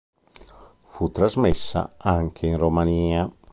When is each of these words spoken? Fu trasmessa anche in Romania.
Fu 0.87 1.11
trasmessa 1.11 1.93
anche 1.99 2.47
in 2.47 2.57
Romania. 2.57 3.31